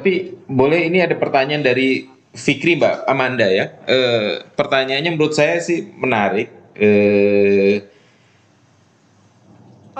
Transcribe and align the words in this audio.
tapi 0.00 0.32
boleh 0.48 0.88
ini 0.88 1.04
ada 1.04 1.12
pertanyaan 1.12 1.60
dari 1.60 2.08
Fikri 2.32 2.80
Mbak 2.80 3.04
Amanda 3.04 3.44
ya. 3.44 3.76
Eh, 3.84 4.48
pertanyaannya 4.56 5.12
menurut 5.12 5.36
saya 5.36 5.60
sih 5.60 5.92
menarik. 5.92 6.48
Eh, 6.72 7.84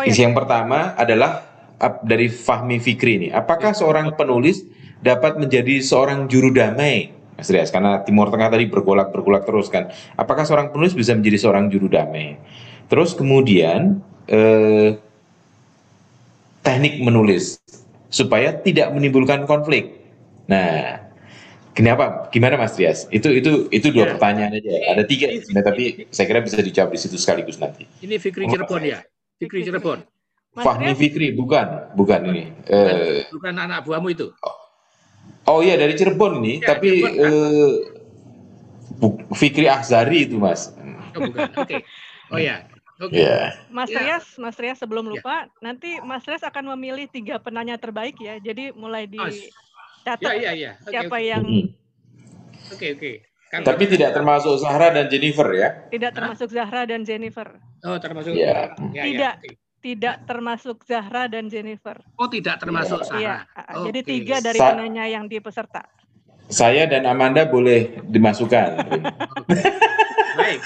Oh 0.01 0.07
ya, 0.07 0.17
yang 0.25 0.33
pertama 0.33 0.97
adalah 0.97 1.45
dari 2.01 2.33
Fahmi 2.33 2.81
Fikri 2.81 3.21
ini. 3.21 3.29
Apakah 3.29 3.77
seorang 3.77 4.17
penulis 4.17 4.65
dapat 5.05 5.37
menjadi 5.37 5.83
seorang 5.85 6.25
juru 6.25 6.49
damai? 6.57 7.13
Mas 7.37 7.53
Rias, 7.53 7.69
karena 7.69 8.01
Timur 8.01 8.33
Tengah 8.33 8.49
tadi 8.49 8.65
bergolak 8.65 9.13
bergolak 9.13 9.45
terus 9.45 9.69
kan. 9.69 9.93
Apakah 10.17 10.49
seorang 10.49 10.73
penulis 10.73 10.97
bisa 10.97 11.13
menjadi 11.13 11.37
seorang 11.45 11.69
juru 11.69 11.93
damai? 11.93 12.41
Terus 12.89 13.13
kemudian 13.13 14.01
eh, 14.25 14.97
teknik 16.65 17.05
menulis 17.05 17.61
supaya 18.11 18.53
tidak 18.53 18.91
menimbulkan 18.91 19.47
konflik. 19.47 20.03
Nah, 20.51 20.99
kenapa? 21.73 22.27
Gimana 22.29 22.59
Mas 22.59 22.75
Rias? 22.75 23.07
Itu 23.09 23.31
itu 23.31 23.71
itu 23.71 23.95
dua 23.95 24.11
Ya. 24.11 24.13
pertanyaan 24.19 24.59
aja. 24.59 24.71
Ada 24.93 25.03
tiga, 25.07 25.31
Ini- 25.31 25.47
sebenarnya, 25.47 25.67
tapi 25.71 25.85
saya 26.11 26.27
kira 26.27 26.41
bisa 26.43 26.59
dijawab 26.59 26.91
di 26.91 26.99
situ 26.99 27.17
sekaligus 27.17 27.57
nanti. 27.57 27.87
Ini 28.03 28.19
Fikri 28.19 28.45
Cirebon 28.45 28.83
ya? 28.83 29.01
Fikri 29.39 29.63
Cirebon. 29.63 30.03
Fahmi 30.51 30.99
Fikri 30.99 31.31
bukan, 31.31 31.95
bukan 31.95 32.21
ini. 32.35 32.51
Eh, 32.67 33.23
Bukan 33.31 33.55
anak 33.55 33.87
buahmu 33.87 34.11
itu. 34.11 34.35
oh 35.47 35.63
iya 35.63 35.79
dari 35.79 35.95
Cirebon 35.95 36.43
ini, 36.43 36.59
Ya, 36.59 36.75
tapi 36.75 36.91
Cirebon, 36.99 37.33
Bu- 39.01 39.23
Fikri 39.33 39.65
Ahzari 39.65 40.29
itu 40.29 40.37
mas. 40.37 40.75
Oh, 41.17 41.23
bukan. 41.25 41.49
Oke. 41.57 41.87
Oh 42.29 42.37
ya. 42.37 42.67
Oke. 43.01 43.17
Ya. 43.19 43.57
Mas 43.67 43.89
Ya. 43.89 43.99
Rias, 43.99 44.37
Mas 44.37 44.55
Rias 44.55 44.77
sebelum 44.77 45.09
Ya. 45.09 45.13
lupa, 45.15 45.37
nanti 45.59 45.97
Mas 46.01 46.21
Rias 46.23 46.43
akan 46.43 46.77
memilih 46.77 47.09
tiga 47.09 47.37
penanya 47.37 47.75
terbaik 47.75 48.15
ya. 48.17 48.37
Jadi 48.39 48.71
mulai 48.73 49.05
di 49.05 49.17
Oh, 49.17 49.33
catat 50.03 50.37
Ya, 50.37 50.37
ya, 50.39 50.53
ya. 50.53 50.73
Oke, 50.79 50.91
siapa 50.91 51.17
oke. 51.17 51.25
yang 51.27 51.43
Mm. 51.43 51.67
Oke, 52.71 52.87
oke. 52.95 53.13
Kan- 53.51 53.67
Tapi 53.67 53.83
tidak 53.89 54.13
termasuk 54.13 54.55
Zahra 54.57 54.93
dan 54.93 55.09
Jennifer 55.09 55.49
ya. 55.51 55.69
tidak 55.89 56.13
termasuk 56.13 56.49
Zahra 56.49 56.85
dan 56.85 57.03
Jennifer. 57.03 57.49
Oh, 57.83 57.97
termasuk. 57.97 58.31
Ya. 58.31 58.71
Ya, 58.93 58.95
ya, 58.95 59.03
Tidak. 59.03 59.35
oke. 59.41 59.51
Tidak 59.81 60.17
termasuk 60.23 60.77
Zahra 60.85 61.25
dan 61.25 61.49
Jennifer. 61.49 61.97
Oh, 62.15 62.29
tidak 62.29 62.61
termasuk 62.61 63.01
Iya, 63.11 63.49
Sarah. 63.49 63.81
jadi 63.83 63.97
Oke. 63.99 64.09
tiga 64.13 64.37
dari 64.39 64.61
Sa- 64.61 64.71
penanya 64.71 65.09
yang 65.09 65.25
di 65.25 65.41
peserta. 65.41 65.89
Saya 66.47 66.85
dan 66.85 67.07
Amanda 67.07 67.43
boleh 67.43 68.05
dimasukkan. 68.05 68.69
Baik. 70.37 70.61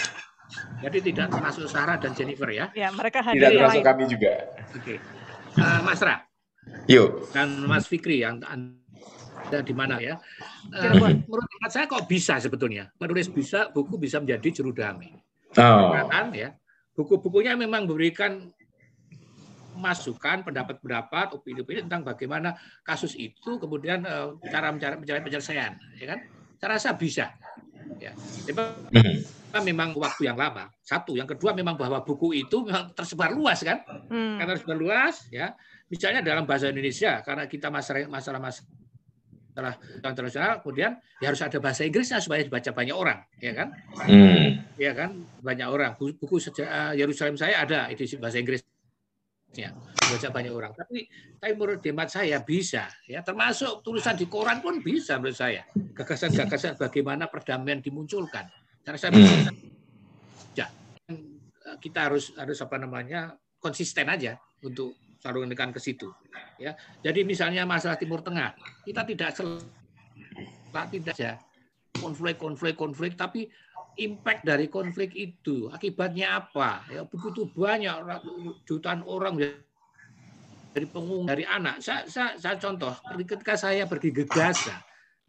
Jadi 0.85 0.99
tidak 1.01 1.33
termasuk 1.33 1.65
Sarah 1.65 1.97
dan 1.97 2.13
Jennifer 2.13 2.49
ya. 2.53 2.69
Ya, 2.77 2.93
mereka 2.93 3.25
tidak 3.25 3.33
hadir 3.33 3.41
yang 3.41 3.53
termasuk 3.57 3.81
lain. 3.81 3.89
kami 3.89 4.03
juga. 4.05 4.33
Oke. 4.77 4.95
Eh, 5.55 5.81
Mas 5.81 6.01
Ra 6.03 6.17
Yuk. 6.91 7.31
dan 7.33 7.49
Mas 7.65 7.89
Fikri 7.89 8.21
yang 8.21 8.43
anda 8.45 9.59
di 9.65 9.73
mana 9.73 9.97
ya? 10.03 10.21
Cirebon. 10.69 11.25
menurut 11.25 11.47
hemat 11.47 11.71
saya 11.73 11.85
kok 11.89 12.05
bisa 12.05 12.37
sebetulnya 12.43 12.91
menulis 12.99 13.31
bisa 13.31 13.71
buku 13.73 13.97
bisa 13.97 14.21
menjadi 14.21 14.61
juru 14.61 14.77
damai. 14.77 15.15
Oh. 15.57 15.95
Ya. 16.35 16.59
Buku-bukunya 16.95 17.59
memang 17.59 17.87
memberikan 17.91 18.51
masukan, 19.75 20.47
pendapat-pendapat, 20.47 21.35
opini-opini 21.35 21.83
tentang 21.83 22.07
bagaimana 22.07 22.55
kasus 22.87 23.19
itu, 23.19 23.59
kemudian 23.59 24.07
eh, 24.07 24.31
cara 24.47 24.71
mencari 24.71 25.03
penyelesaian, 25.03 25.75
ya 25.99 26.07
kan? 26.15 26.19
Saya 26.63 26.69
rasa 26.79 26.95
bisa. 26.95 27.35
Ya. 27.99 28.15
Jadi. 28.47 29.27
Memang 29.61 29.95
waktu 29.95 30.27
yang 30.31 30.39
lama. 30.39 30.71
Satu, 30.83 31.15
yang 31.15 31.29
kedua 31.29 31.55
memang 31.55 31.79
bahwa 31.79 32.03
buku 32.03 32.35
itu 32.35 32.65
memang 32.65 32.91
tersebar 32.97 33.31
luas 33.31 33.61
kan? 33.63 33.83
Hmm. 34.11 34.41
Karena 34.41 34.53
tersebar 34.59 34.79
luas, 34.79 35.29
ya. 35.31 35.55
Misalnya 35.93 36.25
dalam 36.25 36.49
bahasa 36.49 36.73
Indonesia, 36.73 37.21
karena 37.21 37.45
kita 37.47 37.69
masalah 37.69 38.09
masalah 38.09 38.41
masalah 38.41 39.75
internasional, 40.03 40.59
kemudian 40.65 40.99
ya 41.23 41.31
harus 41.31 41.43
ada 41.45 41.61
bahasa 41.63 41.85
Inggrisnya 41.87 42.19
supaya 42.19 42.43
dibaca 42.43 42.71
banyak 42.73 42.97
orang, 42.97 43.21
ya 43.39 43.53
kan? 43.55 43.69
Hmm. 44.03 44.65
ya 44.75 44.91
kan 44.91 45.15
banyak 45.39 45.69
orang 45.71 45.95
buku, 45.95 46.19
buku 46.19 46.43
sejarah 46.43 46.99
Yerusalem 46.99 47.39
saya 47.39 47.63
ada 47.63 47.87
edisi 47.87 48.19
bahasa 48.19 48.43
Inggrisnya 48.43 48.75
baca 49.95 50.29
banyak 50.35 50.53
orang 50.53 50.73
tapi 50.75 51.07
tapi 51.39 51.53
menurut 51.55 51.81
hemat 51.81 52.09
saya 52.11 52.43
bisa 52.43 52.91
ya 53.07 53.23
termasuk 53.23 53.81
tulisan 53.87 54.19
di 54.19 54.27
koran 54.27 54.59
pun 54.59 54.83
bisa 54.83 55.17
menurut 55.17 55.39
saya 55.39 55.63
gagasan-gagasan 55.95 56.75
bagaimana 56.77 57.31
perdamaian 57.31 57.79
dimunculkan 57.79 58.51
cara 58.85 58.97
saya 59.01 59.11
Hmm. 59.17 59.49
ya 60.53 60.69
kita 61.81 62.13
harus 62.13 62.37
harus 62.37 62.59
apa 62.61 62.77
namanya 62.77 63.33
konsisten 63.57 64.07
aja 64.13 64.37
untuk 64.61 64.93
selalu 65.25 65.49
menekan 65.49 65.73
ke 65.73 65.81
situ 65.81 66.13
ya. 66.61 66.77
Jadi 67.01 67.25
misalnya 67.25 67.65
masalah 67.65 67.97
Timur 67.97 68.21
Tengah 68.21 68.53
kita 68.85 69.03
tidak 69.09 69.33
sel 69.33 69.65
tidak 70.93 71.17
ya. 71.17 71.41
Konflik 71.95 72.37
konflik 72.37 72.75
konflik 72.77 73.17
tapi 73.17 73.49
impact 73.97 74.43
dari 74.45 74.67
konflik 74.69 75.17
itu 75.17 75.73
akibatnya 75.73 76.45
apa? 76.45 76.85
Ya 76.93 77.07
begitu 77.07 77.49
banyak 77.49 77.95
jutaan 78.67 79.07
orang 79.07 79.39
ya, 79.39 79.55
dari 80.75 80.87
pengungsi 80.91 81.31
dari 81.31 81.45
anak. 81.47 81.79
Saya, 81.79 82.03
saya, 82.11 82.35
saya 82.35 82.59
contoh 82.59 82.93
ketika 83.25 83.55
saya 83.55 83.87
pergi 83.87 84.11
ke 84.11 84.27
Gaza 84.27 84.75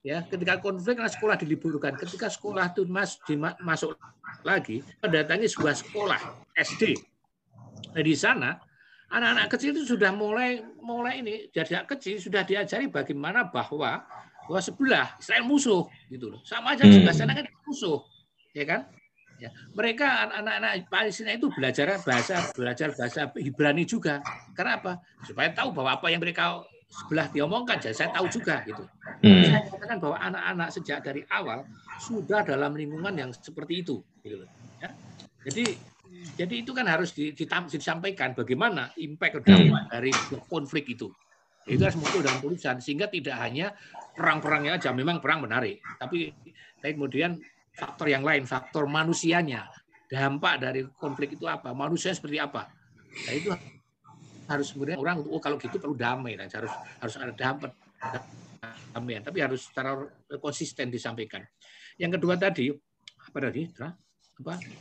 ya 0.06 0.22
ketika 0.30 0.62
konflik 0.62 1.02
karena 1.02 1.10
sekolah 1.10 1.36
diliburkan. 1.42 1.98
Ketika 1.98 2.30
sekolah 2.30 2.70
itu 2.70 2.86
mas, 2.86 3.18
masuk 3.58 3.98
lagi 4.46 4.86
mendatangi 5.02 5.50
sebuah 5.50 5.74
sekolah 5.74 6.22
SD 6.54 6.94
nah, 7.98 8.04
di 8.06 8.14
sana 8.14 8.62
anak-anak 9.10 9.50
kecil 9.50 9.74
itu 9.74 9.98
sudah 9.98 10.14
mulai 10.14 10.62
mulai 10.78 11.26
ini 11.26 11.50
dari 11.50 11.74
kecil 11.90 12.22
sudah 12.22 12.46
diajari 12.46 12.86
bagaimana 12.86 13.50
bahwa 13.50 14.06
bahwa 14.46 14.62
sebelah 14.62 15.18
Israel 15.18 15.50
musuh 15.50 15.90
gitu 16.14 16.30
loh. 16.30 16.40
Sama 16.46 16.78
aja 16.78 16.86
Hmm. 16.86 16.94
sebelah 16.94 17.16
sana 17.18 17.34
kan 17.34 17.50
musuh 17.66 18.06
ya 18.54 18.66
kan? 18.70 18.86
Ya 19.42 19.50
mereka 19.74 20.30
anak-anak 20.30 20.86
Palestina 20.88 21.34
itu 21.34 21.50
belajar 21.50 21.98
bahasa 22.06 22.54
belajar 22.54 22.94
bahasa 22.94 23.34
Ibrani 23.42 23.84
juga. 23.90 24.22
Karena 24.54 24.78
apa? 24.78 24.94
Supaya 25.26 25.50
tahu 25.52 25.74
bahwa 25.74 25.98
apa 25.98 26.08
yang 26.14 26.22
mereka 26.22 26.62
sebelah 26.90 27.28
diomongkan 27.34 27.78
jadi 27.82 27.96
saya 27.96 28.10
tahu 28.14 28.28
juga 28.30 28.62
gitu 28.66 28.86
Hmm. 29.26 29.42
saya 29.48 29.64
katakan 29.66 29.98
bahwa 29.98 30.18
anak-anak 30.22 30.70
sejak 30.70 31.00
dari 31.02 31.26
awal 31.34 31.66
sudah 32.04 32.46
dalam 32.46 32.76
lingkungan 32.78 33.16
yang 33.16 33.32
seperti 33.34 33.82
itu 33.82 34.04
gitu 34.22 34.44
loh 34.44 34.50
ya. 34.78 34.90
jadi 35.50 35.64
jadi 36.36 36.56
itu 36.62 36.72
kan 36.76 36.86
harus 36.86 37.16
disampaikan 37.72 38.38
bagaimana 38.38 38.92
impact 39.00 39.42
dampak 39.42 39.88
dari 39.90 40.12
konflik 40.46 40.94
itu 40.94 41.10
itu 41.66 41.82
harus 41.82 41.98
muncul 41.98 42.22
dalam 42.22 42.38
tulisan 42.38 42.78
sehingga 42.78 43.10
tidak 43.10 43.34
hanya 43.42 43.74
perang-perangnya 44.14 44.78
aja 44.78 44.90
memang 44.94 45.18
perang 45.18 45.42
menarik 45.42 45.82
tapi 45.98 46.30
tapi 46.78 46.92
kemudian 46.94 47.42
faktor 47.74 48.06
yang 48.12 48.22
lain 48.22 48.46
faktor 48.46 48.86
manusianya 48.86 49.66
dampak 50.06 50.62
dari 50.62 50.86
konflik 51.02 51.34
itu 51.34 51.50
apa 51.50 51.74
manusia 51.74 52.14
seperti 52.14 52.38
apa 52.38 52.70
nah 53.26 53.34
itu 53.34 53.50
harus 54.46 54.68
kemudian 54.74 54.98
orang 55.02 55.26
oh 55.26 55.42
kalau 55.42 55.58
gitu 55.58 55.78
perlu 55.82 55.98
damai 55.98 56.38
dan 56.38 56.50
harus 56.50 56.74
harus 57.02 57.16
ada 57.18 57.34
dampak 57.34 57.72
damai 58.94 59.22
tapi 59.22 59.40
harus 59.42 59.66
secara 59.68 59.98
konsisten 60.38 60.94
disampaikan 60.94 61.42
yang 61.98 62.14
kedua 62.14 62.38
tadi 62.38 62.70
apa 63.26 63.38
tadi 63.38 63.66
apa 63.74 63.90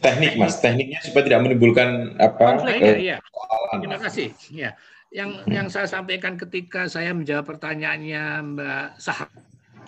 Teknik 0.02 0.34
mas, 0.34 0.58
tekniknya 0.58 0.98
supaya 0.98 1.30
tidak 1.30 1.40
menimbulkan 1.46 2.18
apa? 2.18 2.58
Konflik, 2.58 2.74
Iya, 2.74 2.90
eh, 2.90 2.98
iya. 2.98 3.16
persoalan, 3.22 3.78
Terima 3.78 3.98
kasih. 4.02 4.28
Ya, 4.50 4.70
yang 5.14 5.30
yang 5.46 5.66
saya 5.70 5.86
sampaikan 5.86 6.34
ketika 6.34 6.90
saya 6.90 7.14
menjawab 7.14 7.46
pertanyaannya 7.46 8.24
Mbak 8.50 8.86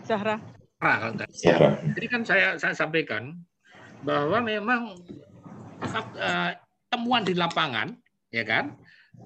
Sahra 0.07 0.39
nggak 0.79 1.31
Ya. 1.43 1.83
Jadi 1.83 2.07
kan 2.07 2.23
saya 2.23 2.55
saya 2.63 2.79
sampaikan 2.79 3.35
bahwa 4.07 4.39
memang 4.39 4.95
eh, 5.83 6.51
temuan 6.87 7.27
di 7.27 7.35
lapangan, 7.35 7.91
ya 8.31 8.47
kan? 8.47 8.71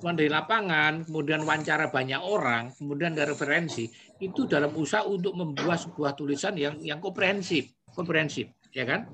Di 0.00 0.32
lapangan, 0.32 1.04
kemudian 1.04 1.44
wawancara 1.44 1.92
banyak 1.92 2.25
orang, 2.25 2.72
kemudian 2.72 3.12
ada 3.12 3.28
referensi, 3.28 3.84
itu 4.16 4.48
dalam 4.48 4.72
usaha 4.72 5.04
untuk 5.04 5.37
membuat 5.37 5.76
sebuah 5.76 6.16
tulisan 6.16 6.56
yang 6.56 6.81
yang 6.81 7.04
komprehensif, 7.04 7.69
komprehensif, 7.92 8.48
ya 8.72 8.88
kan? 8.88 9.12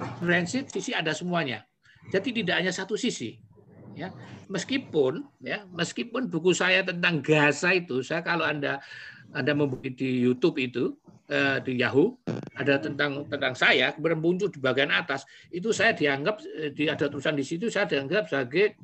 Komprehensif 0.00 0.72
sisi 0.72 0.96
ada 0.96 1.12
semuanya. 1.12 1.68
Jadi 2.08 2.40
tidak 2.40 2.64
hanya 2.64 2.72
satu 2.72 2.96
sisi. 2.96 3.36
Ya, 3.94 4.10
meskipun 4.50 5.22
ya, 5.44 5.62
meskipun 5.70 6.26
buku 6.26 6.50
saya 6.50 6.82
tentang 6.82 7.22
Gaza 7.22 7.70
itu, 7.70 8.02
saya 8.02 8.26
kalau 8.26 8.42
anda 8.42 8.82
anda 9.30 9.52
membuka 9.54 9.86
di 9.92 10.24
YouTube 10.24 10.58
itu 10.58 10.98
eh, 11.28 11.58
di 11.64 11.80
Yahoo 11.80 12.16
ada 12.54 12.78
tentang 12.78 13.26
tentang 13.26 13.54
saya 13.56 13.92
kemudian 13.96 14.20
muncul 14.20 14.48
di 14.50 14.60
bagian 14.62 14.90
atas. 14.94 15.24
Itu 15.50 15.72
saya 15.74 15.92
dianggap 15.96 16.40
eh, 16.44 16.70
di 16.72 16.88
ada 16.88 17.08
tulisan 17.10 17.34
di 17.36 17.44
situ 17.44 17.68
saya 17.72 17.88
dianggap 17.88 18.28
sebagai 18.30 18.76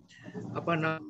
apa 0.55 0.73
namanya 0.77 1.05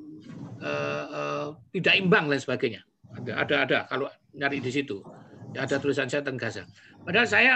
eh, 0.61 1.07
eh, 1.15 1.47
tidak 1.79 1.95
imbang 1.99 2.27
dan 2.31 2.41
sebagainya. 2.41 2.83
Ada 3.17 3.33
ada 3.43 3.55
ada 3.67 3.79
kalau 3.91 4.07
nyari 4.37 4.61
di 4.63 4.71
situ. 4.71 5.03
Ada 5.51 5.83
tulisan 5.83 6.07
saya 6.07 6.23
tentang 6.23 6.39
Gaza 6.39 6.63
padahal 7.03 7.27
saya 7.27 7.53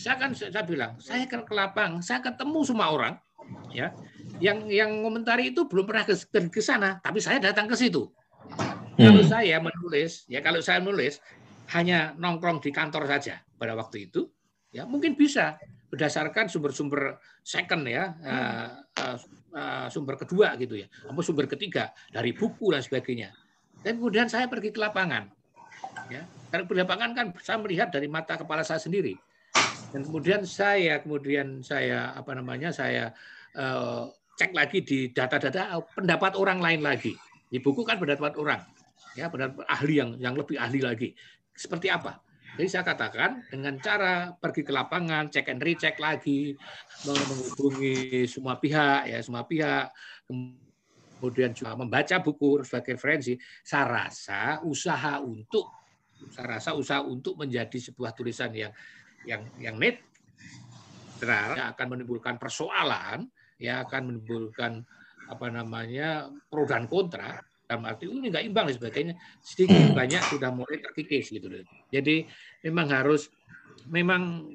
saya 0.00 0.16
kan 0.16 0.30
saya 0.32 0.64
bilang 0.64 0.96
saya 0.96 1.28
ke, 1.28 1.36
ke 1.44 1.52
lapang 1.52 2.00
saya 2.00 2.22
ketemu 2.24 2.64
semua 2.64 2.88
orang 2.88 3.14
ya 3.68 3.92
yang 4.40 4.64
yang 4.70 5.04
komentari 5.04 5.52
itu 5.52 5.68
belum 5.68 5.84
pernah 5.84 6.08
ke, 6.08 6.14
ke 6.48 6.60
sana 6.64 6.98
tapi 7.04 7.20
saya 7.20 7.38
datang 7.42 7.68
ke 7.68 7.76
situ. 7.76 8.08
Kalau 8.94 9.20
Hmm. 9.20 9.26
saya 9.26 9.58
menulis, 9.58 10.22
ya 10.30 10.38
kalau 10.38 10.62
saya 10.62 10.78
menulis 10.78 11.18
hanya 11.72 12.12
nongkrong 12.20 12.60
di 12.60 12.68
kantor 12.68 13.08
saja 13.08 13.40
pada 13.56 13.72
waktu 13.72 14.10
itu, 14.10 14.28
ya 14.74 14.84
mungkin 14.84 15.16
bisa 15.16 15.56
berdasarkan 15.88 16.50
sumber-sumber 16.50 17.22
second 17.40 17.86
ya, 17.86 18.12
eh, 18.20 18.68
eh, 19.00 19.16
eh, 19.54 19.86
sumber 19.88 20.18
kedua 20.18 20.58
gitu 20.60 20.76
ya, 20.76 20.90
atau 21.06 21.22
sumber 21.22 21.46
ketiga 21.46 21.94
dari 22.10 22.34
buku 22.34 22.74
dan 22.74 22.82
sebagainya. 22.82 23.30
Dan 23.80 24.02
kemudian 24.02 24.26
saya 24.26 24.50
pergi 24.50 24.74
ke 24.74 24.80
lapangan, 24.80 25.30
ya. 26.10 26.24
Karena 26.50 26.64
di 26.70 26.74
lapangan 26.78 27.10
kan 27.14 27.26
saya 27.42 27.58
melihat 27.58 27.90
dari 27.90 28.06
mata 28.06 28.38
kepala 28.38 28.62
saya 28.62 28.78
sendiri. 28.78 29.14
Dan 29.94 30.02
kemudian 30.06 30.42
saya 30.42 30.98
kemudian 31.02 31.62
saya 31.62 32.14
apa 32.14 32.34
namanya 32.34 32.74
saya 32.74 33.14
eh, 33.54 34.04
cek 34.34 34.50
lagi 34.50 34.82
di 34.82 34.98
data-data 35.14 35.78
pendapat 35.94 36.34
orang 36.34 36.58
lain 36.58 36.82
lagi. 36.82 37.14
Di 37.46 37.62
buku 37.62 37.86
kan 37.86 38.02
pendapat 38.02 38.34
orang, 38.34 38.58
ya 39.14 39.30
pendapat 39.30 39.62
ahli 39.70 39.94
yang 40.02 40.10
yang 40.18 40.34
lebih 40.34 40.58
ahli 40.58 40.82
lagi. 40.82 41.14
Seperti 41.54 41.88
apa? 41.88 42.18
Jadi 42.54 42.68
saya 42.70 42.86
katakan 42.86 43.42
dengan 43.50 43.74
cara 43.82 44.30
pergi 44.30 44.62
ke 44.62 44.70
lapangan, 44.70 45.26
cek 45.26 45.50
and 45.50 45.62
recheck 45.62 45.98
lagi, 45.98 46.54
menghubungi 47.02 48.30
semua 48.30 48.62
pihak, 48.62 49.10
ya 49.10 49.18
semua 49.18 49.42
pihak, 49.42 49.90
kemudian 51.18 51.50
juga 51.50 51.74
membaca 51.74 52.14
buku 52.22 52.62
sebagai 52.62 52.94
referensi. 52.94 53.34
Saya 53.66 54.06
rasa 54.06 54.62
usaha 54.62 55.18
untuk, 55.18 55.66
saya 56.30 56.58
rasa 56.58 56.78
usaha 56.78 57.02
untuk 57.02 57.34
menjadi 57.42 57.90
sebuah 57.90 58.14
tulisan 58.14 58.54
yang 58.54 58.70
yang 59.26 59.42
yang 59.58 59.74
yang 61.24 61.74
akan 61.74 61.86
menimbulkan 61.90 62.38
persoalan, 62.38 63.26
ya 63.58 63.82
akan 63.82 64.14
menimbulkan 64.14 64.86
apa 65.26 65.46
namanya 65.50 66.28
pro 66.52 66.68
dan 66.68 66.84
kontra 66.86 67.40
dalam 67.64 67.82
arti 67.88 68.04
ini 68.04 68.28
nggak 68.28 68.44
imbang 68.44 68.64
dan 68.68 68.74
sebagainya 68.76 69.14
sedikit 69.40 69.92
banyak 69.98 70.22
sudah 70.28 70.50
mulai 70.52 70.78
terkikis 70.80 71.32
gitu 71.32 71.48
loh. 71.48 71.64
Jadi 71.88 72.28
memang 72.64 72.86
harus 72.92 73.32
memang 73.88 74.52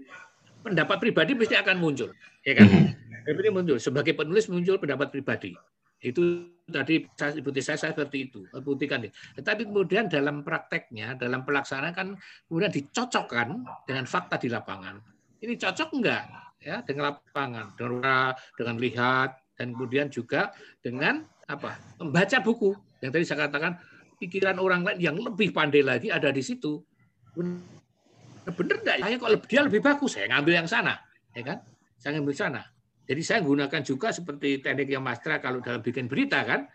pendapat 0.61 0.97
pribadi 1.01 1.33
pasti 1.33 1.56
akan 1.57 1.77
muncul, 1.81 2.09
ya 2.45 2.53
kan? 2.57 2.67
Pribadi 3.29 3.50
muncul 3.53 3.77
sebagai 3.77 4.17
penulis 4.17 4.50
muncul 4.50 4.81
pendapat 4.81 5.13
pribadi. 5.13 5.53
Itu 6.00 6.47
tadi 6.65 7.03
saya 7.13 7.35
ikuti 7.35 7.59
saya, 7.59 7.75
saya 7.75 7.91
seperti 7.91 8.31
itu, 8.31 8.47
buktikan. 8.63 9.03
Tetapi 9.35 9.67
kemudian 9.67 10.07
dalam 10.07 10.41
prakteknya, 10.47 11.19
dalam 11.19 11.44
pelaksanaan 11.44 11.94
kan 11.94 12.07
kemudian 12.47 12.71
dicocokkan 12.71 13.47
dengan 13.83 14.06
fakta 14.07 14.39
di 14.39 14.47
lapangan. 14.47 14.97
Ini 15.44 15.59
cocok 15.59 15.89
enggak 16.00 16.23
ya 16.63 16.83
dengan 16.83 17.15
lapangan, 17.15 17.75
dengan 17.75 18.31
dengan 18.56 18.75
lihat 18.79 19.38
dan 19.59 19.75
kemudian 19.75 20.07
juga 20.07 20.56
dengan 20.79 21.27
apa? 21.51 21.75
membaca 22.00 22.39
buku 22.39 22.71
yang 23.03 23.11
tadi 23.11 23.27
saya 23.27 23.51
katakan 23.51 23.75
pikiran 24.15 24.56
orang 24.63 24.88
lain 24.88 25.00
yang 25.03 25.15
lebih 25.19 25.51
pandai 25.51 25.83
lagi 25.83 26.07
ada 26.07 26.31
di 26.31 26.39
situ. 26.39 26.79
Bener 27.35 28.77
enggak? 28.79 28.97
Saya 29.03 29.15
kok 29.19 29.31
lebih, 29.35 29.47
dia 29.51 29.61
lebih 29.67 29.81
bagus, 29.83 30.15
saya 30.15 30.31
ngambil 30.31 30.53
yang 30.63 30.69
sana, 30.71 30.95
ya 31.35 31.44
kan? 31.44 31.57
Saya 32.00 32.17
ngambil 32.17 32.35
sana. 32.35 32.61
Jadi 33.03 33.21
saya 33.25 33.39
gunakan 33.44 33.81
juga 33.83 34.15
seperti 34.15 34.63
teknik 34.63 34.88
yang 34.95 35.03
Mastra 35.03 35.44
kalau 35.44 35.59
dalam 35.59 35.83
bikin 35.83 36.07
berita 36.07 36.41
kan, 36.47 36.65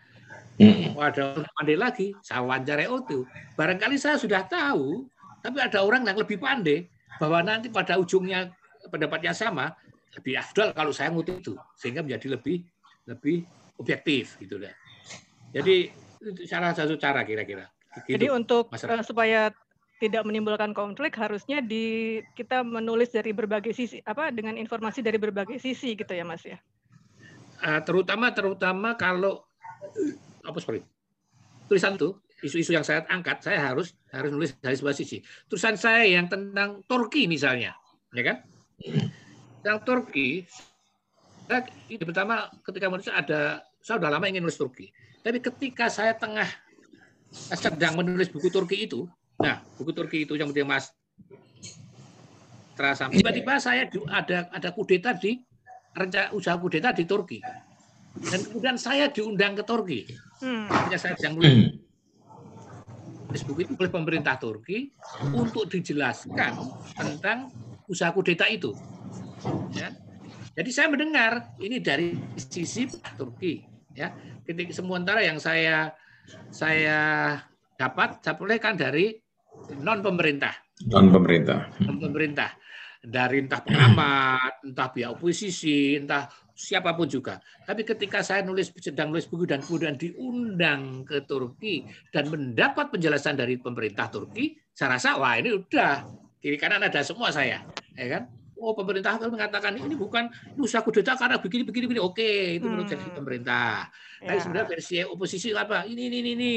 Hmm. 0.55 0.95
ada 0.95 1.35
orang 1.35 1.51
pandai 1.51 1.75
lagi, 1.75 2.07
saya 2.23 2.39
wawancara 2.39 2.87
itu. 2.87 3.27
Barangkali 3.59 3.99
saya 3.99 4.15
sudah 4.15 4.47
tahu, 4.47 5.03
tapi 5.43 5.59
ada 5.59 5.83
orang 5.83 6.07
yang 6.07 6.15
lebih 6.15 6.39
pandai 6.39 6.87
bahwa 7.19 7.43
nanti 7.43 7.67
pada 7.67 7.99
ujungnya 7.99 8.55
pendapatnya 8.87 9.35
sama, 9.35 9.75
lebih 10.15 10.39
afdal 10.39 10.71
kalau 10.71 10.95
saya 10.95 11.11
ngutip 11.11 11.43
itu, 11.43 11.59
sehingga 11.75 12.07
menjadi 12.07 12.39
lebih 12.39 12.63
lebih 13.05 13.45
objektif 13.77 14.37
gitu 14.41 14.57
deh. 14.57 14.73
Jadi 15.53 15.89
itu 16.25 16.41
salah 16.49 16.73
satu 16.73 16.97
cara 16.97 17.21
kira-kira. 17.21 17.69
Jadi 18.09 18.27
untuk 18.27 18.67
masyarakat. 18.73 18.99
eh, 18.99 19.05
supaya 19.05 19.41
tidak 20.03 20.27
menimbulkan 20.27 20.75
konflik 20.75 21.15
harusnya 21.15 21.63
di 21.63 22.19
kita 22.35 22.65
menulis 22.67 23.15
dari 23.15 23.31
berbagai 23.31 23.71
sisi 23.71 24.03
apa 24.03 24.27
dengan 24.35 24.59
informasi 24.59 24.99
dari 24.99 25.15
berbagai 25.15 25.55
sisi 25.55 25.95
gitu 25.95 26.11
ya 26.11 26.27
Mas 26.27 26.43
ya. 26.43 26.59
Eh, 27.63 27.81
terutama 27.87 28.35
terutama 28.35 28.99
kalau 28.99 29.47
eh, 29.95 30.19
apa 30.43 30.59
sorry 30.59 30.83
tulisan 31.71 31.95
itu 31.95 32.19
isu-isu 32.43 32.75
yang 32.75 32.83
saya 32.83 33.07
angkat 33.07 33.41
saya 33.41 33.71
harus 33.71 33.95
harus 34.11 34.29
nulis 34.29 34.53
dari 34.59 34.75
sebuah 34.75 34.93
sisi 34.93 35.23
tulisan 35.47 35.79
saya 35.79 36.05
yang 36.05 36.27
tentang 36.27 36.83
Turki 36.85 37.25
misalnya 37.25 37.73
ya 38.11 38.21
kan 38.21 38.37
tentang 39.63 39.79
Turki 39.87 40.45
saya, 41.45 41.61
ini 41.91 42.03
pertama 42.03 42.49
ketika 42.65 42.85
menulis 42.89 43.11
ada 43.11 43.63
saya 43.81 44.01
sudah 44.01 44.11
lama 44.11 44.25
ingin 44.25 44.41
nulis 44.45 44.57
Turki 44.57 44.89
tapi 45.21 45.41
ketika 45.41 45.89
saya 45.89 46.17
tengah 46.17 46.47
sedang 47.31 47.97
menulis 47.97 48.29
buku 48.29 48.49
Turki 48.49 48.85
itu 48.85 49.05
nah 49.41 49.61
buku 49.77 49.91
Turki 49.93 50.23
itu 50.25 50.33
yang 50.39 50.49
penting 50.49 50.67
Mas 50.67 50.89
terasa 52.75 53.07
tiba-tiba 53.07 53.55
saya 53.61 53.87
ada 54.11 54.51
ada 54.51 54.69
kudeta 54.75 55.15
di 55.15 55.39
rencana 55.95 56.27
usaha 56.35 56.59
kudeta 56.59 56.91
di 56.91 57.07
Turki. 57.07 57.39
Dan 58.15 58.47
kemudian 58.47 58.75
saya 58.79 59.11
diundang 59.11 59.55
ke 59.55 59.63
Turki. 59.63 59.99
Hmm. 60.43 60.67
Saya 60.95 61.15
sedang 61.15 61.39
menulis 61.39 61.79
Facebook 63.31 63.59
itu 63.67 63.73
oleh 63.75 63.91
pemerintah 63.91 64.39
Turki 64.39 64.91
untuk 65.35 65.67
dijelaskan 65.67 66.55
tentang 66.95 67.51
usaha 67.87 68.11
kudeta 68.11 68.47
itu. 68.47 68.75
Ya. 69.75 69.91
Jadi 70.55 70.69
saya 70.71 70.87
mendengar 70.87 71.51
ini 71.59 71.83
dari 71.83 72.15
sisi 72.39 72.87
Turki. 73.19 73.67
Ya, 73.95 74.11
ketika 74.43 74.75
sementara 74.75 75.23
yang 75.23 75.39
saya 75.39 75.91
saya 76.51 76.99
dapat 77.79 78.19
saya 78.23 78.35
perolehkan 78.35 78.75
dari 78.75 79.15
non 79.79 80.03
pemerintah 80.03 80.51
Non 80.91 81.07
pemerintah. 81.07 81.71
non 81.87 81.95
pemerintah 81.95 82.51
dari 83.05 83.45
entah 83.45 83.61
pengamat, 83.63 84.65
entah 84.65 84.89
pihak 84.91 85.15
oposisi, 85.15 85.95
entah 85.95 86.27
siapa 86.51 86.91
pun 86.97 87.05
juga. 87.07 87.37
Tapi 87.63 87.85
ketika 87.85 88.25
saya 88.25 88.41
nulis 88.41 88.73
sedang 88.81 89.13
nulis 89.13 89.29
buku 89.29 89.45
dan 89.47 89.61
kemudian 89.61 89.95
diundang 89.95 91.05
ke 91.05 91.23
Turki 91.23 91.85
dan 92.09 92.27
mendapat 92.27 92.89
penjelasan 92.91 93.37
dari 93.37 93.61
pemerintah 93.61 94.09
Turki, 94.09 94.57
saya 94.73 94.97
rasa 94.97 95.15
wah 95.21 95.37
ini 95.37 95.53
udah 95.53 96.03
kiri 96.41 96.57
kanan 96.57 96.83
ada 96.83 96.99
semua 97.05 97.29
saya, 97.31 97.63
ya 97.95 98.07
kan? 98.19 98.23
Oh 98.65 98.73
pemerintah 98.73 99.21
mengatakan 99.21 99.77
ini 99.77 99.93
bukan 99.93 100.25
ini 100.25 100.61
usaha 100.65 100.81
kudeta 100.81 101.13
karena 101.13 101.37
begini 101.37 101.61
begini 101.61 101.85
begini. 101.85 102.01
Oke 102.01 102.57
itu 102.57 102.65
menurut 102.65 102.89
Hmm. 102.89 102.97
versi 102.97 103.09
pemerintah. 103.13 103.85
Tapi 104.17 104.33
Ya. 104.33 104.41
sebenarnya 104.41 104.67
versi 104.73 104.95
oposisi 105.05 105.53
apa? 105.53 105.85
Ini 105.85 106.01
ini 106.09 106.17
ini 106.25 106.31
ini. 106.33 106.55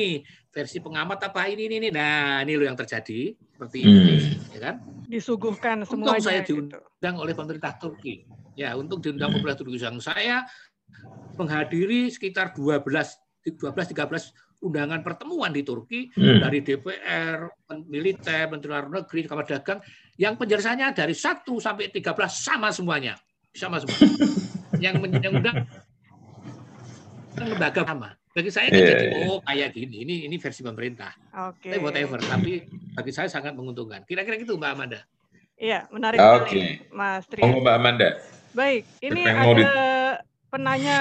Versi 0.48 0.80
pengamat 0.80 1.28
apa? 1.28 1.44
Ini 1.52 1.68
ini 1.68 1.76
ini. 1.84 1.88
Nah 1.92 2.40
ini 2.40 2.56
loh 2.56 2.64
yang 2.64 2.78
terjadi 2.80 3.36
seperti 3.36 3.78
ini, 3.84 4.16
ya 4.56 4.60
kan? 4.72 4.74
Disuguhkan 5.04 5.84
Untung 5.84 6.08
semuanya 6.08 6.24
saya 6.24 6.40
gitu. 6.40 6.64
diundang 6.64 7.14
oleh 7.20 7.36
pemerintah 7.36 7.76
Turki. 7.76 8.24
Ya, 8.56 8.72
untuk 8.74 9.04
diundang 9.04 9.28
pemerintah 9.30 9.60
Turki 9.60 9.76
yang 9.76 10.00
saya 10.00 10.48
menghadiri 11.36 12.08
sekitar 12.08 12.56
12 12.56 13.20
12 13.44 13.92
13 13.92 14.32
undangan 14.58 15.00
pertemuan 15.06 15.54
di 15.54 15.62
Turki 15.62 16.10
Hmm. 16.14 16.42
dari 16.42 16.58
DPR, 16.62 17.46
militer, 17.86 18.50
Menteri 18.50 18.70
Luar 18.74 18.86
Negeri, 18.90 19.20
Kamar 19.26 19.46
Dagang 19.46 19.78
yang 20.18 20.34
penjelasannya 20.34 20.90
dari 20.94 21.14
1 21.14 21.62
sampai 21.62 21.90
13 21.94 22.42
sama 22.42 22.74
semuanya. 22.74 23.14
Sama 23.54 23.78
semua. 23.78 23.94
yang 24.84 24.98
undang 25.02 25.66
lembaga 27.38 27.82
sama. 27.86 28.10
Bagi 28.34 28.50
saya 28.54 28.70
Iya, 28.70 28.86
jadi 28.94 29.06
iya. 29.10 29.26
oh 29.26 29.38
kayak 29.42 29.68
gini, 29.74 29.96
ini 30.06 30.14
ini 30.30 30.36
versi 30.38 30.62
pemerintah. 30.62 31.10
Oke. 31.50 31.74
Tapi 31.74 31.82
whatever, 31.82 32.18
tapi 32.22 32.62
bagi 32.94 33.10
saya 33.10 33.26
sangat 33.26 33.54
menguntungkan. 33.54 34.06
Kira-kira 34.06 34.38
gitu 34.38 34.54
Mbak 34.54 34.70
Amanda. 34.74 35.00
Iya, 35.58 35.90
menarik 35.90 36.22
sekali 36.22 36.78
Mas 36.94 37.26
Tri. 37.26 37.42
Monggo 37.42 37.66
Mbak 37.66 37.74
Amanda. 37.74 38.08
Baik, 38.54 38.86
ini 39.02 39.22
ada 39.26 39.74
penanya 40.54 40.98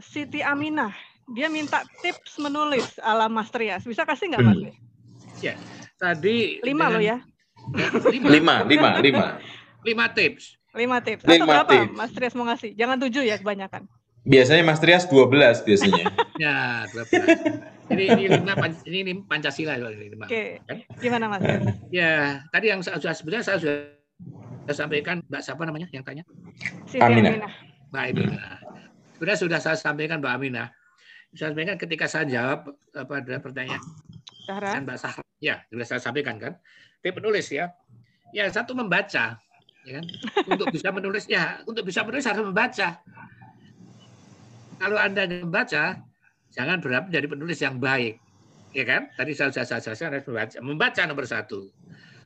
Siti 0.00 0.40
Aminah. 0.40 0.94
Dia 1.32 1.48
minta 1.48 1.80
tips 2.04 2.36
menulis 2.36 3.00
ala 3.00 3.32
Mas 3.32 3.48
Trias. 3.48 3.82
Bisa 3.88 4.04
kasih 4.04 4.28
nggak 4.34 4.44
Mas? 4.44 4.58
Hmm. 4.60 5.56
Tadi 5.94 6.60
Lima 6.60 6.90
loh 6.90 7.00
ya, 7.00 7.22
Lima, 8.12 8.28
Lima, 8.28 8.54
lima, 8.66 8.90
lima. 9.00 9.26
lima 9.88 10.04
tips. 10.12 10.58
lima 10.74 10.98
tips. 11.00 11.22
Atau 11.22 11.32
Lima 11.38 11.46
berapa 11.48 11.72
tips. 11.72 11.94
Mas 11.96 12.10
Trias 12.12 12.34
mau 12.36 12.44
ngasih? 12.50 12.70
Jangan 12.76 12.96
tujuh 12.98 13.22
ya 13.24 13.36
kebanyakan. 13.40 13.86
Biasanya 14.24 14.64
Mas 14.64 14.80
Trias 14.80 15.04
12 15.08 15.64
biasanya. 15.64 16.04
Ya, 16.34 16.82
12. 16.90 17.94
Ini 17.94 18.04
ini 18.10 18.24
lima 18.26 18.58
pan- 18.58 18.82
ini, 18.90 18.98
ini 19.06 19.12
Pancasila 19.22 19.78
ini 19.78 20.10
lima. 20.10 20.26
Oke, 20.26 20.58
gimana 20.98 21.30
Mas? 21.30 21.46
Ya, 21.94 22.42
tadi 22.50 22.74
yang 22.74 22.82
saya 22.82 22.98
sudah 22.98 23.14
sebenarnya 23.14 23.44
saya 23.46 23.58
sudah 23.62 23.76
saya 24.66 24.74
sampaikan 24.74 25.22
Mbak 25.30 25.40
siapa 25.46 25.62
namanya 25.62 25.86
yang 25.94 26.02
tanya? 26.02 26.26
Siti 26.90 26.98
Aminah. 26.98 27.38
Aminah. 27.38 27.52
Mbak 27.94 28.02
Aminah. 28.02 28.54
Sebenarnya 29.14 29.38
sudah 29.46 29.58
saya 29.62 29.76
sampaikan 29.78 30.18
Mbak 30.18 30.32
Aminah. 30.34 30.74
Saya 31.34 31.50
sampaikan 31.50 31.76
ketika 31.76 32.06
saya 32.06 32.24
jawab 32.30 32.72
apa 32.94 33.12
ada 33.18 33.36
pertanyaan 33.42 33.82
Zahra. 34.46 34.70
Mbak 34.80 34.98
Sahra. 34.98 35.22
Ya, 35.42 35.60
sudah 35.68 35.86
saya 35.86 36.00
sampaikan 36.00 36.38
kan. 36.38 36.56
Tapi 37.02 37.10
penulis 37.10 37.50
ya. 37.50 37.74
Ya, 38.34 38.48
satu 38.50 38.74
membaca, 38.74 39.38
ya 39.86 39.92
kan? 40.00 40.04
Untuk 40.50 40.74
bisa 40.74 40.88
menulis 40.90 41.24
ya, 41.30 41.62
untuk 41.68 41.86
bisa 41.86 42.02
menulis 42.02 42.26
harus 42.26 42.42
membaca. 42.42 42.98
Kalau 44.78 44.98
Anda 44.98 45.22
membaca, 45.30 46.02
jangan 46.50 46.76
berharap 46.82 47.10
menjadi 47.10 47.26
penulis 47.30 47.58
yang 47.62 47.78
baik. 47.78 48.18
ya 48.74 48.82
kan? 48.82 49.06
Tadi 49.14 49.32
saya 49.38 49.54
sudah 49.54 49.78
jelaskan 49.78 50.18
harus 50.18 50.26
membaca. 50.26 50.56
Membaca 50.58 51.00
nomor 51.06 51.26
satu. 51.30 51.70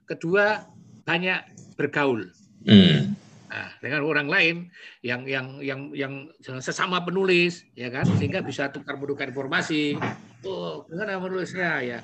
Kedua, 0.08 0.64
banyak 1.04 1.40
bergaul. 1.76 2.32
Hmm. 2.64 3.12
Nah, 3.48 3.72
dengan 3.80 4.04
orang 4.04 4.28
lain 4.28 4.56
yang 5.00 5.24
yang 5.24 5.56
yang 5.64 5.80
yang 5.96 6.14
sesama 6.60 7.00
penulis 7.00 7.64
ya 7.72 7.88
kan? 7.88 8.04
Sehingga 8.20 8.44
bisa 8.44 8.68
tukar 8.68 9.00
menukar 9.00 9.32
informasi. 9.32 9.96
Oh 10.44 10.84
gimana 10.84 11.16
menulisnya? 11.16 11.80
Ya. 11.80 11.98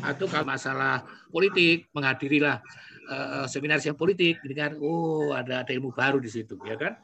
Atau 0.00 0.26
kalau 0.32 0.48
masalah 0.48 1.04
politik 1.28 1.92
menghadirilah 1.92 2.64
uh, 3.12 3.44
seminar 3.44 3.84
yang 3.84 3.94
politik 3.94 4.40
dengan 4.40 4.80
oh 4.80 5.36
ada 5.36 5.60
ada 5.60 5.70
ilmu 5.76 5.92
baru 5.92 6.16
di 6.16 6.32
situ 6.32 6.56
ya 6.64 6.80
kan? 6.80 6.96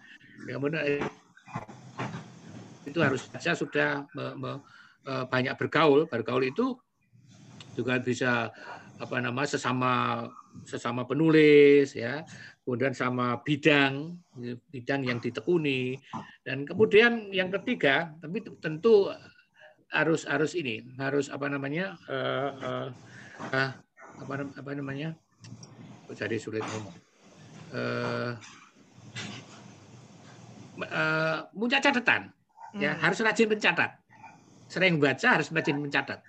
Kemudian 0.49 0.81
eh, 0.81 1.05
itu 2.89 2.99
harus 3.05 3.29
saya 3.37 3.53
sudah 3.53 4.09
me, 4.17 4.25
me, 4.33 4.51
uh, 5.05 5.29
banyak 5.29 5.53
bergaul. 5.61 6.09
Bergaul 6.09 6.49
itu 6.49 6.73
juga 7.77 8.01
bisa 8.01 8.49
apa 8.99 9.17
nama 9.23 9.47
sesama 9.47 10.25
sesama 10.67 11.07
penulis 11.07 11.95
ya 11.95 12.27
kemudian 12.69 12.93
sama 12.93 13.41
bidang 13.41 14.13
bidang 14.69 15.01
yang 15.01 15.17
ditekuni. 15.25 15.97
Dan 16.45 16.69
kemudian 16.69 17.33
yang 17.33 17.49
ketiga 17.49 18.13
tapi 18.21 18.45
tentu 18.61 19.09
harus 19.89 20.29
harus 20.29 20.53
ini 20.53 20.85
harus 21.01 21.33
apa 21.33 21.49
namanya 21.49 21.97
uh, 22.13 22.51
uh, 22.61 22.87
uh, 23.57 23.71
apa 24.21 24.35
apa 24.53 24.71
namanya 24.77 25.17
jadi 26.13 26.37
sulit 26.37 26.61
ngomong? 26.61 26.93
Uh, 27.73 28.37
uh, 30.93 31.49
punya 31.57 31.81
catatan 31.81 32.29
ya 32.77 32.93
hmm. 32.93 33.01
harus 33.01 33.25
rajin 33.25 33.49
mencatat. 33.49 33.97
Sering 34.69 35.01
baca 35.01 35.41
harus 35.41 35.49
rajin 35.49 35.81
mencatat 35.81 36.21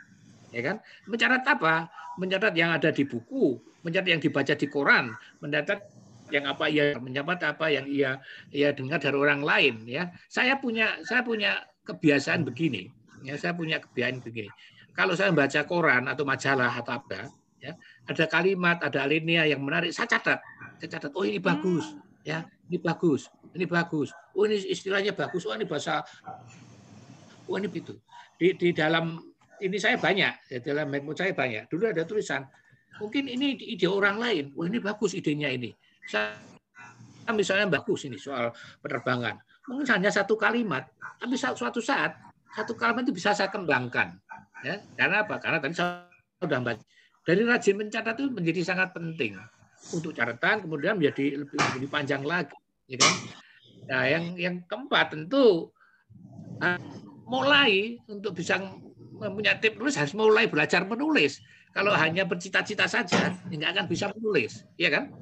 ya 0.55 0.61
kan? 0.63 0.79
Mencatat 1.03 1.43
apa? 1.43 1.91
Mencatat 2.15 2.55
yang 2.55 2.71
ada 2.71 2.95
di 2.95 3.03
buku 3.03 3.59
mencatat 3.83 4.09
yang 4.11 4.21
dibaca 4.23 4.53
di 4.55 4.67
koran 4.67 5.15
mencatat 5.39 5.98
yang 6.29 6.45
apa 6.49 6.65
ia 6.69 6.97
menyapat 6.97 7.41
apa 7.45 7.65
yang 7.69 7.85
ia 7.89 8.21
ia 8.53 8.73
dengar 8.73 9.01
dari 9.01 9.17
orang 9.17 9.41
lain 9.41 9.83
ya. 9.85 10.09
Saya 10.29 10.57
punya 10.57 10.97
saya 11.05 11.25
punya 11.25 11.65
kebiasaan 11.85 12.45
begini 12.45 12.89
ya 13.23 13.35
saya 13.35 13.55
punya 13.55 13.79
kebiasaan 13.81 14.23
begini. 14.23 14.49
Kalau 14.95 15.15
saya 15.15 15.31
membaca 15.31 15.63
koran 15.63 16.11
atau 16.11 16.23
majalah 16.27 16.71
atau 16.75 16.99
apa 16.99 17.31
ya 17.59 17.75
ada 18.07 18.25
kalimat 18.31 18.79
ada 18.79 19.03
alinea 19.03 19.47
yang 19.47 19.63
menarik 19.63 19.91
saya 19.91 20.07
catat. 20.07 20.39
Saya 20.79 20.89
catat 20.99 21.11
oh 21.15 21.23
ini 21.23 21.39
bagus 21.39 21.95
ya 22.23 22.45
ini 22.67 22.77
bagus 22.79 23.27
ini 23.55 23.65
bagus. 23.67 24.11
Oh 24.35 24.45
ini 24.47 24.59
istilahnya 24.69 25.15
bagus 25.15 25.43
oh 25.47 25.55
ini 25.55 25.65
bahasa 25.67 26.03
oh 27.47 27.55
ini 27.57 27.67
itu 27.71 27.95
di 28.39 28.55
di 28.55 28.69
dalam 28.71 29.19
ini 29.59 29.75
saya 29.75 29.99
banyak 29.99 30.33
ya, 30.55 30.57
dalam 30.63 30.87
medmut 30.87 31.19
saya 31.19 31.35
banyak. 31.35 31.67
Dulu 31.67 31.91
ada 31.91 32.03
tulisan 32.07 32.47
mungkin 32.99 33.27
ini 33.27 33.55
ide 33.59 33.87
orang 33.87 34.19
lain. 34.19 34.45
Oh 34.55 34.67
ini 34.67 34.79
bagus 34.79 35.15
idenya 35.15 35.51
ini 35.51 35.71
saya 36.09 36.33
misalnya 37.29 37.69
bagus 37.69 38.09
ini 38.09 38.17
soal 38.17 38.49
penerbangan. 38.81 39.37
Mungkin 39.69 39.85
hanya 39.93 40.09
satu 40.09 40.33
kalimat, 40.33 40.89
tapi 41.21 41.37
suatu 41.37 41.77
saat 41.77 42.17
satu 42.57 42.73
kalimat 42.73 43.05
itu 43.05 43.13
bisa 43.13 43.37
saya 43.37 43.53
kembangkan. 43.53 44.17
Ya, 44.65 44.81
karena 44.97 45.21
apa? 45.23 45.37
Karena 45.37 45.61
tadi 45.61 45.77
saya 45.77 46.09
sudah 46.41 46.59
baca. 46.59 46.81
Dari 47.23 47.45
rajin 47.45 47.77
mencatat 47.77 48.15
itu 48.17 48.33
menjadi 48.33 48.61
sangat 48.65 48.89
penting 48.97 49.37
untuk 49.93 50.17
catatan, 50.17 50.65
kemudian 50.65 50.97
menjadi 50.97 51.45
lebih, 51.45 51.59
lebih 51.77 51.89
panjang 51.93 52.25
lagi, 52.25 52.57
ya 52.89 52.97
kan? 52.97 53.13
Nah, 53.85 54.03
yang 54.09 54.23
yang 54.33 54.55
keempat 54.65 55.13
tentu 55.13 55.69
uh, 56.65 56.81
mulai 57.29 58.01
untuk 58.09 58.33
bisa 58.33 58.57
punya 59.19 59.61
tip 59.61 59.77
menulis 59.77 59.95
harus 59.99 60.17
mulai 60.17 60.49
belajar 60.49 60.81
menulis. 60.89 61.37
Kalau 61.69 61.93
hanya 61.93 62.25
bercita-cita 62.25 62.89
saja, 62.89 63.29
ya 63.29 63.53
nggak 63.53 63.71
akan 63.77 63.85
bisa 63.85 64.09
menulis, 64.17 64.65
ya 64.81 64.89
kan? 64.89 65.13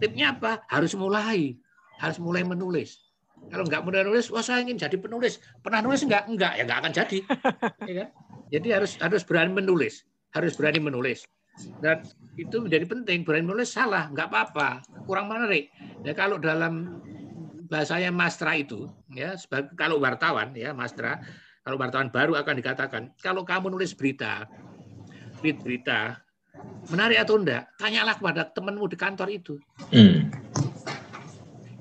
Tipnya 0.00 0.36
apa? 0.36 0.64
Harus 0.66 0.96
mulai. 0.96 1.56
Harus 2.00 2.16
mulai 2.16 2.42
menulis. 2.42 3.10
Kalau 3.48 3.64
nggak 3.64 3.82
mulai 3.82 4.04
nulis, 4.04 4.28
wah 4.28 4.44
saya 4.44 4.60
ingin 4.64 4.76
jadi 4.76 4.96
penulis. 5.00 5.40
Pernah 5.64 5.80
nulis 5.80 6.04
nggak? 6.04 6.28
Enggak, 6.28 6.52
ya 6.60 6.62
nggak 6.68 6.80
akan 6.84 6.92
jadi. 6.92 7.18
ya 7.88 7.94
kan? 8.04 8.08
Jadi 8.50 8.68
harus 8.72 8.92
harus 9.00 9.22
berani 9.24 9.52
menulis. 9.56 10.04
Harus 10.30 10.54
berani 10.54 10.80
menulis. 10.82 11.24
Dan 11.80 12.04
itu 12.36 12.56
menjadi 12.60 12.86
penting. 12.86 13.24
Berani 13.24 13.44
menulis 13.48 13.72
salah, 13.72 14.08
nggak 14.12 14.28
apa-apa. 14.28 14.84
Kurang 15.08 15.32
menarik. 15.32 15.72
Ya, 16.04 16.12
kalau 16.12 16.36
dalam 16.36 17.00
bahasanya 17.70 18.10
Mastra 18.10 18.58
itu, 18.58 18.90
ya 19.14 19.38
sebagai 19.38 19.72
kalau 19.78 20.02
wartawan, 20.02 20.50
ya 20.58 20.74
Mastra, 20.74 21.22
kalau 21.62 21.78
wartawan 21.78 22.10
baru 22.10 22.34
akan 22.34 22.54
dikatakan, 22.58 23.02
kalau 23.22 23.46
kamu 23.46 23.70
nulis 23.70 23.94
berita, 23.94 24.50
berita 25.38 26.18
menarik 26.90 27.18
atau 27.22 27.38
enggak, 27.38 27.70
tanyalah 27.78 28.14
kepada 28.18 28.42
temanmu 28.50 28.86
di 28.90 28.96
kantor 28.98 29.28
itu. 29.30 29.54
Hmm. 29.92 30.30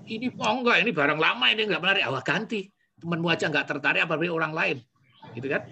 Ini 0.09 0.33
oh 0.38 0.53
enggak, 0.62 0.81
ini 0.81 0.91
barang 0.93 1.19
lama 1.21 1.45
ini 1.50 1.62
enggak 1.65 1.81
menarik, 1.81 2.03
awak 2.05 2.25
ganti. 2.25 2.69
Temanmu 3.00 3.27
aja 3.31 3.48
enggak 3.48 3.67
tertarik 3.69 4.03
apa 4.03 4.19
orang 4.19 4.53
lain. 4.53 4.77
Gitu 5.33 5.48
kan? 5.48 5.63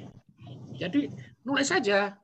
Jadi 0.77 1.09
nulis 1.43 1.67
saja. 1.67 2.15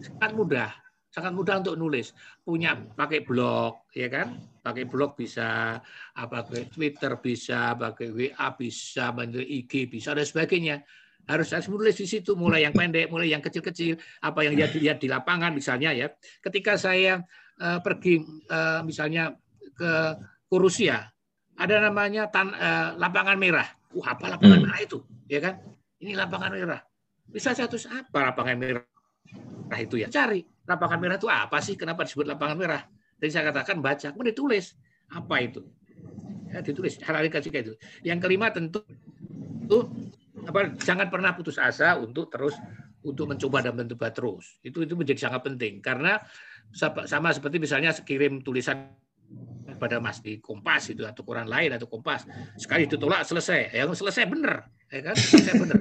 Sangat 0.00 0.32
mudah. 0.32 0.70
Sangat 1.14 1.30
mudah 1.30 1.62
untuk 1.62 1.78
nulis. 1.78 2.10
Punya 2.42 2.74
pakai 2.74 3.22
blog, 3.22 3.86
ya 3.94 4.10
kan? 4.10 4.38
Pakai 4.64 4.88
blog 4.88 5.14
bisa, 5.14 5.78
apa 6.16 6.42
pakai 6.42 6.66
Twitter 6.72 7.12
bisa, 7.22 7.76
pakai 7.78 8.10
WA 8.10 8.48
bisa, 8.58 9.14
IG 9.14 9.72
bisa 9.86 10.10
dan 10.16 10.26
sebagainya 10.26 10.82
harus 11.24 11.48
harus 11.52 11.68
menulis 11.72 11.96
di 11.96 12.06
situ 12.08 12.36
mulai 12.36 12.68
yang 12.68 12.76
pendek 12.76 13.08
mulai 13.08 13.32
yang 13.32 13.40
kecil-kecil 13.40 13.96
apa 14.20 14.44
yang 14.44 14.54
dia 14.56 14.68
lihat 14.68 14.98
di 15.00 15.08
lapangan 15.08 15.56
misalnya 15.56 15.90
ya. 15.96 16.12
Ketika 16.44 16.76
saya 16.76 17.24
uh, 17.60 17.78
pergi 17.80 18.20
uh, 18.52 18.84
misalnya 18.84 19.32
ke, 19.74 19.92
ke 20.20 20.56
Rusia 20.56 21.08
ada 21.54 21.76
namanya 21.78 22.28
tan, 22.28 22.50
uh, 22.52 22.98
lapangan 22.98 23.38
merah. 23.38 23.66
Wah 23.94 24.18
apa 24.18 24.26
lapangan 24.26 24.58
hmm. 24.58 24.64
merah 24.66 24.78
itu? 24.82 24.98
Ya 25.30 25.38
kan? 25.38 25.54
Ini 26.02 26.18
lapangan 26.18 26.50
merah. 26.50 26.80
Bisa 27.30 27.54
satu 27.54 27.78
apa 27.88 28.34
lapangan 28.34 28.56
merah 28.58 29.78
itu 29.80 30.02
ya? 30.02 30.10
Cari. 30.10 30.42
Lapangan 30.66 30.98
merah 30.98 31.16
itu 31.16 31.30
apa 31.30 31.58
sih? 31.62 31.78
Kenapa 31.78 32.04
disebut 32.04 32.26
lapangan 32.26 32.58
merah? 32.58 32.82
Jadi 33.22 33.30
saya 33.30 33.54
katakan 33.54 33.78
baca 33.78 34.10
kemudian 34.10 34.34
ditulis. 34.34 34.74
Apa 35.14 35.46
itu? 35.46 35.62
Ya, 36.50 36.58
ditulis. 36.60 36.98
Hal-hal 37.00 37.30
itu 37.30 37.74
yang 38.02 38.18
kelima 38.18 38.50
tentu 38.50 38.82
itu 39.64 39.88
apa 40.44 40.76
jangan 40.80 41.08
pernah 41.08 41.32
putus 41.32 41.56
asa 41.56 41.96
untuk 41.96 42.28
terus 42.28 42.54
untuk 43.04 43.28
mencoba 43.28 43.60
dan 43.60 43.76
mencoba 43.76 44.08
terus. 44.10 44.56
Itu 44.64 44.80
itu 44.84 44.96
menjadi 44.96 45.28
sangat 45.28 45.44
penting. 45.44 45.84
Karena 45.84 46.20
sama 47.08 47.30
seperti 47.32 47.60
misalnya 47.60 47.92
kirim 47.92 48.40
tulisan 48.40 48.96
pada 49.76 49.98
Mas 50.00 50.20
di 50.24 50.40
Kompas 50.40 50.88
itu 50.92 51.04
atau 51.04 51.24
koran 51.24 51.48
lain 51.48 51.76
atau 51.76 51.88
Kompas. 51.88 52.24
Sekali 52.56 52.88
ditolak 52.88 53.24
selesai. 53.28 53.76
Ya 53.76 53.84
selesai 53.84 54.24
benar 54.24 54.68
ya 54.88 55.00
kan? 55.12 55.14
Selesai 55.16 55.54
benar 55.60 55.78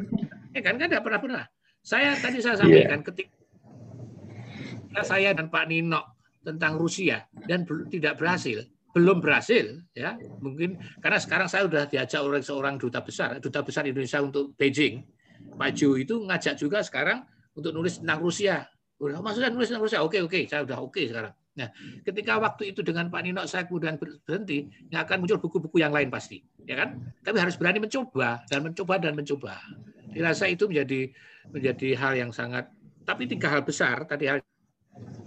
ya 0.51 0.61
kan? 0.61 0.73
Kan 0.75 0.87
tidak 0.91 1.03
pernah 1.07 1.19
pernah. 1.23 1.43
Saya 1.83 2.15
tadi 2.19 2.39
saya 2.39 2.55
sampaikan 2.59 3.03
yeah. 3.03 3.07
ketika 3.07 5.01
saya 5.03 5.29
dan 5.35 5.51
Pak 5.51 5.67
Nino 5.67 6.15
tentang 6.43 6.75
Rusia 6.75 7.23
dan 7.47 7.63
tidak 7.87 8.19
berhasil 8.19 8.67
belum 8.93 9.19
berhasil 9.19 9.81
ya. 9.97 10.15
Mungkin 10.39 10.77
karena 11.01 11.17
sekarang 11.17 11.49
saya 11.49 11.65
sudah 11.65 11.89
diajak 11.89 12.21
oleh 12.21 12.45
seorang 12.45 12.77
duta 12.77 13.01
besar 13.01 13.41
duta 13.41 13.65
besar 13.65 13.89
Indonesia 13.89 14.21
untuk 14.21 14.53
Beijing. 14.53 15.01
Pak 15.57 15.75
Jo 15.75 15.97
itu 15.97 16.21
ngajak 16.23 16.55
juga 16.55 16.79
sekarang 16.85 17.25
untuk 17.57 17.73
nulis 17.73 17.99
tentang 17.99 18.21
Rusia. 18.21 18.63
Udah 19.01 19.19
maksudnya 19.19 19.49
nulis 19.49 19.67
tentang 19.67 19.83
Rusia? 19.83 19.99
Oke 20.05 20.21
oke 20.21 20.45
saya 20.45 20.61
udah 20.61 20.77
oke 20.79 21.01
sekarang. 21.09 21.33
Nah 21.57 21.69
ketika 22.05 22.37
waktu 22.37 22.73
itu 22.73 22.85
dengan 22.85 23.09
Pak 23.09 23.21
Nino 23.25 23.41
saya 23.49 23.65
kemudian 23.65 23.97
berhenti 23.97 24.69
yang 24.93 25.03
akan 25.03 25.25
muncul 25.25 25.41
buku-buku 25.41 25.81
yang 25.81 25.91
lain 25.91 26.13
pasti 26.13 26.45
ya 26.69 26.77
kan? 26.77 27.01
Tapi 27.25 27.37
harus 27.41 27.57
berani 27.57 27.81
mencoba 27.81 28.45
dan 28.45 28.61
mencoba 28.61 28.93
dan 29.01 29.17
mencoba. 29.17 29.57
Dirasa 30.13 30.45
itu 30.45 30.69
menjadi 30.69 31.09
menjadi 31.49 31.89
hal 31.97 32.13
yang 32.13 32.29
sangat 32.29 32.69
tapi 33.03 33.25
tiga 33.25 33.49
hal 33.49 33.65
besar. 33.65 34.05
Tadi 34.05 34.29
hal 34.29 34.39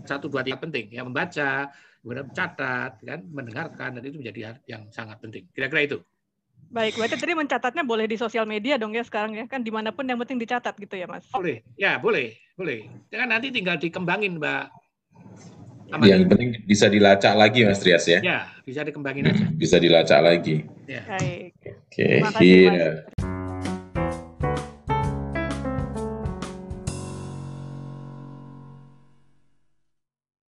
satu 0.06 0.30
dua 0.30 0.46
tiga 0.46 0.62
penting. 0.62 0.94
Ya 0.94 1.02
membaca 1.02 1.70
kemudian 2.06 2.30
mencatat, 2.30 3.02
kan, 3.02 3.20
mendengarkan, 3.34 3.98
dan 3.98 4.02
itu 4.06 4.22
menjadi 4.22 4.40
hal 4.46 4.56
yang 4.70 4.82
sangat 4.94 5.18
penting. 5.18 5.42
Kira-kira 5.50 5.82
itu. 5.90 5.98
Baik, 6.70 6.94
berarti 6.94 7.18
tadi 7.18 7.34
mencatatnya 7.34 7.82
boleh 7.82 8.06
di 8.06 8.14
sosial 8.14 8.46
media 8.46 8.78
dong 8.78 8.94
ya 8.94 9.02
sekarang 9.02 9.34
ya, 9.34 9.50
kan 9.50 9.66
di 9.66 9.74
mana 9.74 9.90
pun 9.90 10.06
yang 10.06 10.14
penting 10.22 10.38
dicatat 10.38 10.78
gitu 10.78 10.94
ya 10.94 11.10
Mas? 11.10 11.26
Boleh, 11.34 11.66
ya 11.74 11.98
boleh, 11.98 12.38
boleh. 12.54 12.86
Kan 13.10 13.26
nanti 13.26 13.50
tinggal 13.50 13.82
dikembangin 13.82 14.38
Mbak. 14.38 14.64
Aman. 15.98 16.06
Yang 16.06 16.22
penting 16.30 16.50
bisa 16.62 16.86
dilacak 16.86 17.34
lagi 17.34 17.66
Mas 17.66 17.82
Trias 17.82 18.06
ya? 18.06 18.22
Ya, 18.22 18.38
bisa 18.62 18.86
dikembangin 18.86 19.26
aja. 19.26 19.46
Bisa 19.50 19.82
dilacak 19.82 20.22
lagi. 20.22 20.62
Ya. 20.86 21.02
Baik. 21.10 21.58
Oke, 21.90 22.22
okay. 22.22 22.70
iya. 22.70 23.06